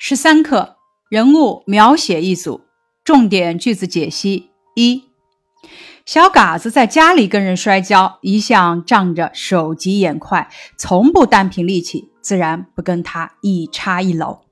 [0.00, 0.76] 十三课
[1.10, 2.60] 人物描写一组，
[3.02, 5.02] 重点句子解析一：
[6.06, 14.42] 小嘎子在家里跟人摔跤，一向仗着手疾眼快，从不单凭力气，自然不跟他一插一搂。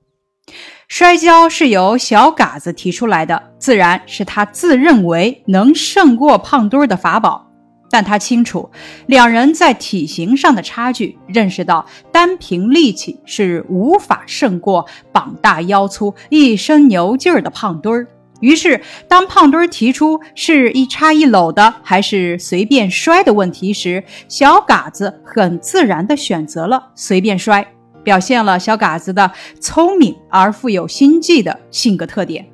[0.89, 7.47] 摔跤是由小嘎子提出来的，自然是他自认为能胜过胖墩儿的法宝。
[7.91, 8.69] 但他清楚
[9.07, 18.09] 两人在体型上的差距，认识到单凭力气是无法胜过膀大腰粗、一身牛劲儿的胖墩儿。
[18.41, 27.67] 于是，当胖墩儿提出是一插一搂的，还是随便摔的问题时，小嘎子很自然地选择了随便摔，
[28.05, 32.45] 表现了小嘎子的聪明而富有心计的性格特点。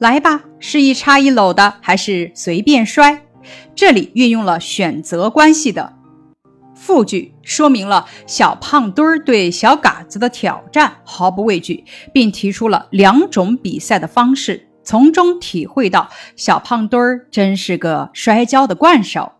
[0.00, 3.22] 来吧，是一插一搂的，还是随便摔？
[3.74, 5.94] 这里运用了选择关系的
[6.74, 19.32] 复句，说明了小胖墩儿对小嘎子的挑战毫不畏惧，并提出了两种比赛的方式，从中体会到小胖墩儿真是个摔跤的惯手。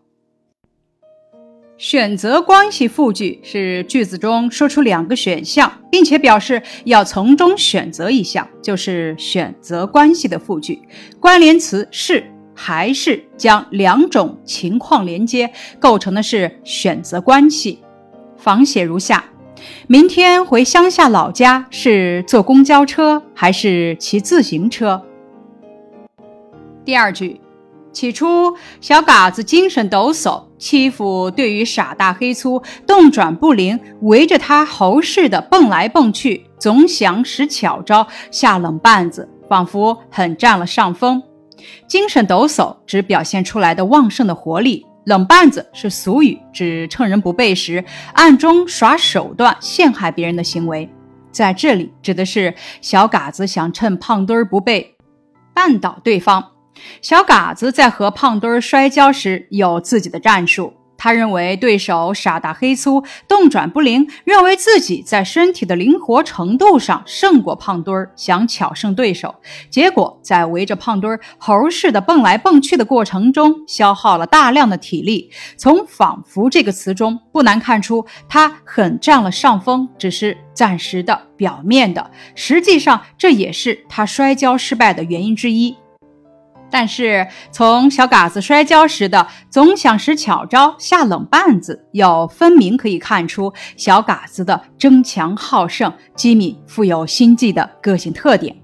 [1.77, 10.81] 选择关系复句是句子中说出两个选项，并且表示要从中选择一项，就是选择关系的复句。
[11.21, 12.29] 关联词是。
[12.61, 17.79] 还是将两种情况连接，构成的是选择关系。
[18.35, 19.23] 仿写如下：
[19.87, 25.01] 明天回乡下老家是坐公交车还是骑自行车？
[26.83, 27.39] 第二句，
[27.93, 41.23] 起初小嘎子精神抖擞，欺负对于傻大黑粗，动转不灵，围着他猴似的蹦来蹦去，总想使巧招，下冷绊子，仿佛很占了上风。
[41.87, 50.89] 精神抖擞指表现出来的旺盛的活力，冷绊子是俗语，指趁人不备时暗中耍手段陷害别人的行为。
[51.31, 54.95] 在这里指的是小嘎子想趁胖墩儿不备
[55.53, 56.43] 绊倒对方。
[57.01, 60.73] 小嘎子在和胖墩儿摔跤时有自己的战术。
[60.99, 69.33] 他认为对手傻大黑粗，动转不灵，认为自己在身体的灵活程度上胜过胖墩儿，想巧胜对手。
[69.69, 75.31] 结果在围着胖墩儿猴似的蹦来蹦去的过程中，消耗了大量的体力。
[75.55, 82.11] 从“仿佛”这个词中，不难看出他很占了上风，只是暂时的、表面的。
[82.35, 85.73] 实际上，这也是他摔跤失败的原因之一。
[86.71, 98.55] 但是从小嘎子摔跤时的总想使巧招下冷绊子，又分明可以看出小嘎子的争强好胜、机敏、富有心计的个性特点。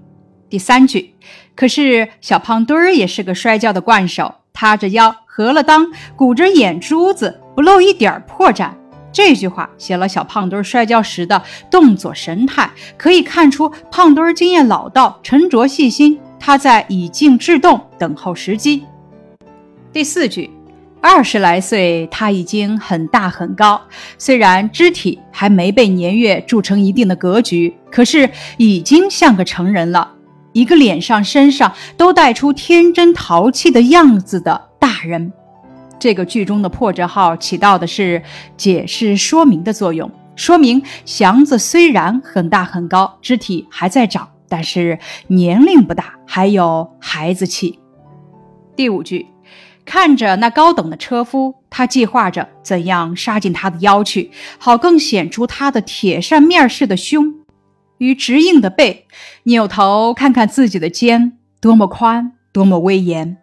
[0.48, 1.14] 第三句，
[1.56, 8.70] 可是小胖墩儿也是个摔跤的惯手，塌着腰，合了裆，鼓着眼珠子，不露一点破绽。
[9.12, 16.20] 这句话写了小胖墩儿摔跤时的动作神态，可以看出胖墩儿经验老道、沉着细心。
[16.38, 18.84] 他在以静制动，等候时机。
[19.92, 20.50] 第四句，
[21.00, 23.80] 二十来岁，他已经很大很高，
[24.18, 30.12] 虽然肢体还没被年月铸成一定的格局，可是已经像个成人了，
[30.52, 35.32] 一个脸上、身上都带出天真淘气的样子的大人。
[35.98, 38.22] 这个句中的破折号起到的是
[38.56, 44.28] 解释说明的作用，说明祥子虽然很大很高，肢体还在长。
[44.48, 44.98] 但是
[45.28, 47.78] 年龄不大，还有孩子气。
[48.76, 49.26] 第五句，
[49.84, 57.34] 看着那高等的车夫，他计划着怎样杀进他的腰去，好更显出他的铁扇面似的胸
[57.98, 59.06] 与直硬的背。
[59.44, 63.38] 扭头看看自己的肩，多么宽，多么威严。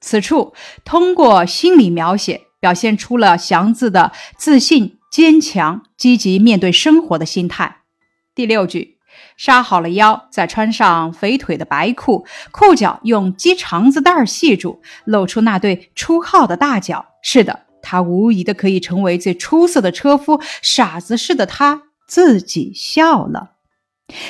[0.00, 0.52] 此处
[0.84, 7.78] 通过心理描写，表现出了祥子的自信、坚强、积极面对生活的心态。
[8.34, 8.95] 第六句。
[9.36, 17.06] 杀好了腰，再穿上肥腿的白裤，裤脚用鸡肠子带系住，露出那对出号的大脚。
[17.22, 20.40] 是的，他无疑的可以成为最出色的车夫。
[20.62, 23.52] 傻子似的他自己笑了。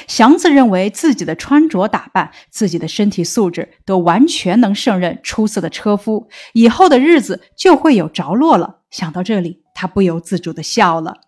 [0.08, 8.80] 祥子认为自己的穿着打扮、自己的身体素质都完全能胜任出色的车夫，以后的日子就会有着落了。
[8.90, 11.20] 想到这里，他不由自主的笑了。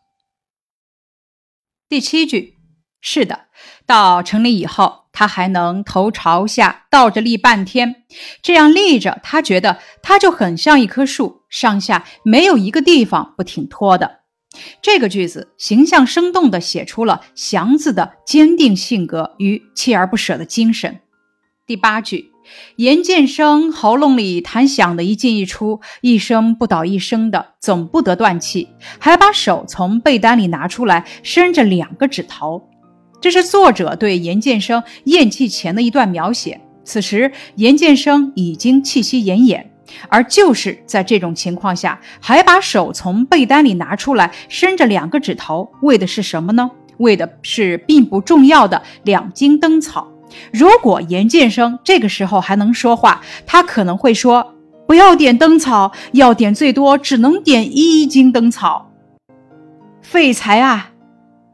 [1.90, 2.57] 第七句。
[3.00, 3.46] 是的，
[3.86, 8.02] 到城里以后，他还能头朝下倒着立半天。
[8.42, 14.20] 这样立着，他觉得他就很像一棵树，上下没有一个地方不挺脱的。
[14.82, 21.00] 这个句子形象生动地写出了祥子的坚定性格与锲而不舍的精神。
[21.66, 22.32] 第八句。
[22.76, 32.67] 严建生喉咙里痰响的一进一出，一声不倒一声的，总不得断气，还把手从被单里拿出来，伸着两个指头。
[33.20, 36.60] 这是作者对严建生咽气前的一段描写。
[36.84, 39.62] 此时，严建生已经气息奄奄，
[40.08, 46.70] 而就是在这种情况下，还把手从被单里拿出来，伸着两个指头，为的是什么呢？
[46.96, 50.10] 为的是并不重要的两斤灯草。
[50.52, 54.54] 如果严建生这个时候还能说话，他可能会说
[54.86, 58.90] ：“不要点灯草，要点最多只能点一斤灯草。”
[60.00, 60.92] 废材啊！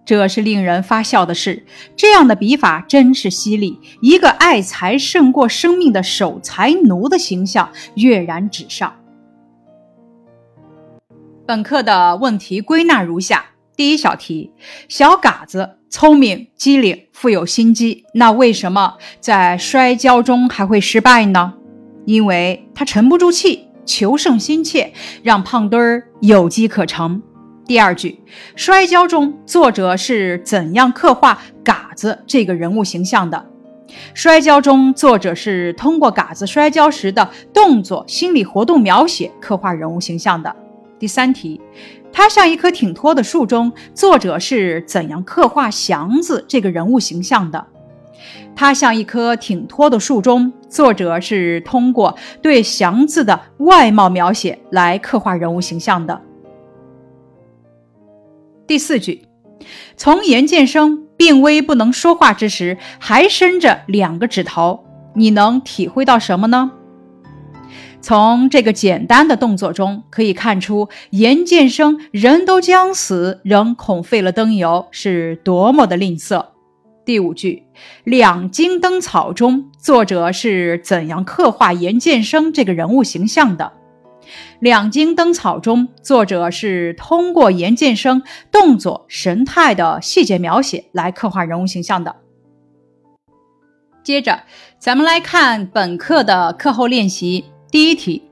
[0.04, 1.64] 这是令人发笑的事。
[1.96, 8.94] 这样的笔法真是犀利，一个爱财胜过生命的守财奴的形象跃然纸上。
[11.46, 13.44] 本课的问题归纳如下：
[13.76, 14.52] 第一小题，
[14.88, 21.54] 小嘎子聪明机灵，富有心机，那为什么在摔跤中还会失败呢？
[22.06, 24.92] 因为他沉不住气，求胜心切，
[25.22, 27.22] 让胖墩儿有机可乘。
[27.66, 28.20] 第二句，
[28.56, 33.46] 摔跤中作者是怎样刻画嘎子这个人物形象的？
[34.12, 40.54] 摔跤中作者是通过嘎子摔跤时的动作、心理活动描写刻画人物形象的。
[40.98, 41.60] 第三题，
[42.12, 47.66] 他像一棵挺脱的树中，作者是怎样刻画祥子这个人物形象的？
[48.54, 56.20] 他像一棵挺脱的树中，作者是通过对祥子的外貌描写来刻画人物形象的。
[58.66, 59.26] 第四句，
[59.96, 64.84] 从严建生病危不能说话之时，还伸着两个指头，
[65.14, 66.72] 你能体会到什么呢？
[68.00, 76.46] 从这个简单的动作中可以看出，严建生人都将死，仍恐废了灯油，是多么的吝啬。
[77.04, 77.64] 第五句，
[78.02, 83.72] 两茎灯草中，作者是怎样刻画严建生这个人物形象的？
[84.60, 92.16] 两茎灯草中，作者是通过严建生动作、神态的细节描写来刻画人物形象的。
[94.02, 94.42] 接着，
[94.78, 97.44] 咱们来看本课的课后练习。
[97.70, 98.22] 第一题，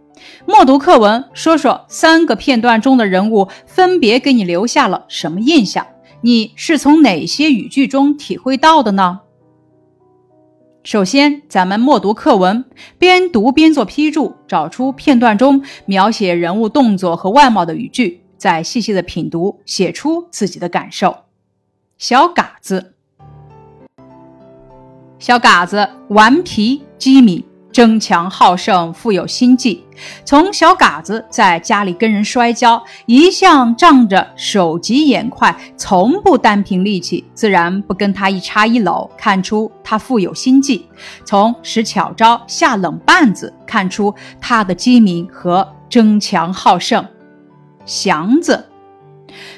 [0.46, 5.86] 默读课文，说说三个片段中的人物分别给你留下了什么印象？
[6.20, 9.20] 你是从哪些语句中体会到的呢？
[10.84, 12.64] 首先，咱们默读课文，
[12.98, 21.18] 边读边做批注，找出片段中描写人物动作和外貌的语句，再细细的品读，写出自己的感受。
[21.98, 22.94] 小嘎子，
[25.20, 27.51] 小嘎子顽皮机敏。
[27.72, 29.82] 争强好胜，富有心计。
[30.24, 40.86] 从小嘎子在家里跟人摔跤，一向仗着手疾眼快，从不单凭力气，自然不跟他一插一搂，看出他富有心计。
[41.24, 47.04] 从使巧招下冷绊子，看出他的机敏和争强好胜。
[47.84, 48.68] 祥子。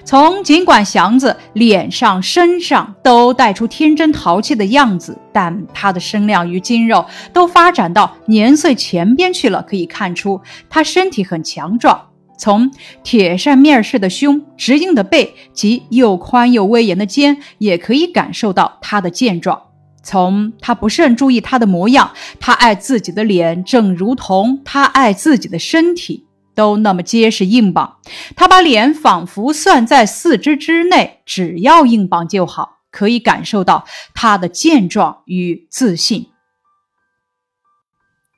[0.05, 12.09] 从尽管祥子脸上、身上都带出天真淘气的样子，但他的身量与筋肉都发展到年岁前边去了，可以看出他身体很强壮。
[12.37, 12.71] 从
[13.05, 19.63] 铁扇面似的胸、直硬的背及又宽又威严的肩，也可以感受到他的健壮。
[20.03, 22.11] 从他不甚注意他的模样，
[22.41, 26.27] 他爱自己的脸，正如同他爱自己的身体。
[26.55, 27.99] 都那么结实硬邦，
[28.37, 33.85] 他把脸仿佛算在四肢之内，只要硬邦就好，可以感受到
[34.15, 36.29] 他的健壮与自信。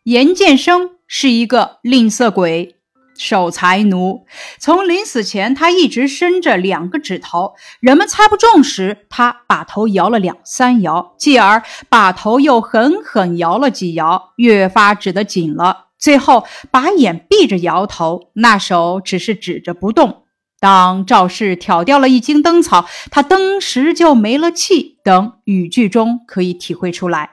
[0.05, 2.77] 严建生是一个吝啬鬼、
[3.19, 4.25] 守财奴，
[4.59, 15.86] 从临死前他一直伸着两个指头，人们猜不中时，他把头摇了两三摇，继而把头又狠狠摇了几摇，越发指得紧了。
[16.07, 20.23] 最后把眼闭着摇头，那手只是指着不动。
[20.61, 24.99] 当赵氏挑掉了一茎灯草，他登时就没了气。
[25.03, 27.31] 等语句中可以体会出来。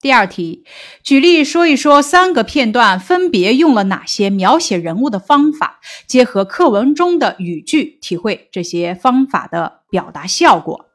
[0.00, 0.64] 第二题，
[1.02, 10.86] 举例说一说三个片段分别用了哪些描写人物的方法，结合课文中的语句，体会这些方法的表达效果。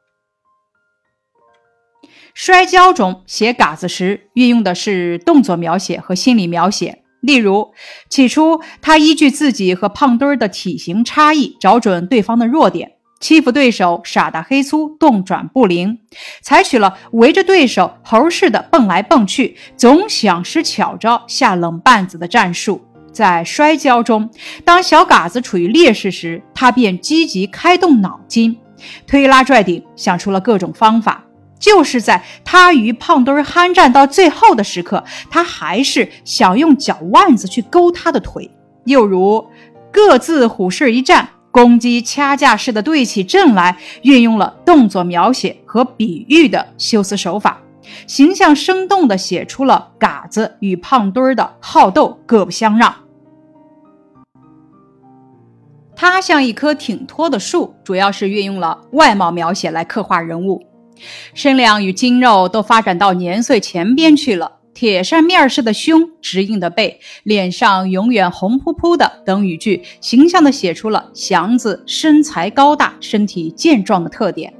[2.34, 7.02] 摔跤中写嘎子时，运用的是动作描写和心理描写。
[7.20, 7.72] 例如，
[8.08, 15.98] 起初他依据自己和胖墩儿的体型差异，找准对方的弱点，欺负对手傻大黑粗、动转不灵，
[16.40, 22.80] 采取了围着对手猴似的蹦来蹦去，总想使巧招下冷绊子的战术。
[23.12, 24.30] 在摔跤中，
[24.64, 28.56] 当小嘎子处于劣势时，他便积极开动脑筋，
[29.06, 31.22] 推拉拽顶，想出了各种方法。
[31.60, 38.50] 就是在他与胖墩儿酣战到最后的时刻，他还是想用脚腕子去勾他的腿。
[38.86, 39.46] 又如
[39.92, 47.60] 各自虎视一战，公鸡掐架式的对起阵来，运用了动作描写和比喻的修辞手法，
[48.06, 52.94] 形象生动地写出了嘎子与胖墩儿的好斗各不相让。
[55.94, 60.64] 它像一棵挺脱的树，主要是运用了外貌描写来刻画人物，
[61.34, 64.52] 身量与筋肉都发展到年岁前边去了。
[64.72, 74.54] 铁扇面似的胸，直硬的背，脸上永远红扑扑的等语句，形象地写出了祥子身材高大、身体健壮的特点。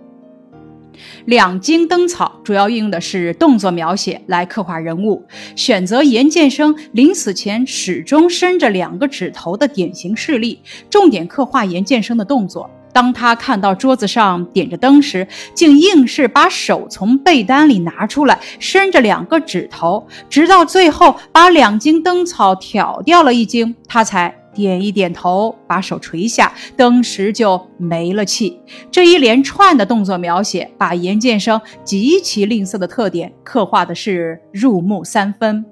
[1.25, 5.25] 两茎灯草主要运用的是动作描写来刻画人物，
[5.57, 12.69] 选择严建生临死前始终伸着两个指头的典型事例，重点刻画严建生的动作。
[12.93, 28.61] 当他看到桌子上点着灯时，竟硬是把手从被单里拿出来，伸着两个指头，直到最后把两茎灯草挑掉了一茎，他才点一点头，把手垂下，灯时就没了气。
[28.91, 35.65] 这一连串的动作描写，把严建生极其吝啬的特点刻画的是入木三分。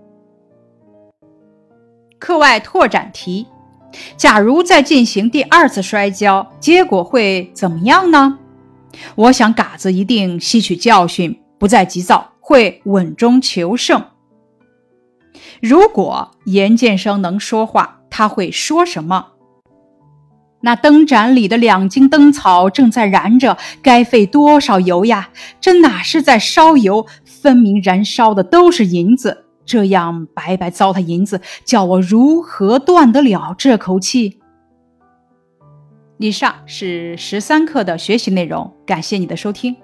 [2.21, 3.47] 课外拓展题。
[4.17, 8.39] 假如再进行第二次摔跤，结果会怎么样呢？
[9.15, 14.03] 我想嘎子一定吸取教训，不再急躁，会稳中求胜。
[15.61, 19.27] 如果严建生能说话，他会说什么？
[20.61, 25.31] 那灯盏里的两茎灯草正在燃着，该费多少油呀？
[25.61, 29.45] 这哪是在烧油，分明燃烧的都是银子。
[29.69, 34.41] 这样白白糟蹋银子，叫我如何断得了这口气？
[36.17, 39.77] 以上是十三课的学习内容，感谢你的收听。